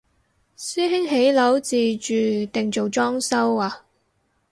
[0.57, 3.85] 師兄起樓自住定做裝修啊？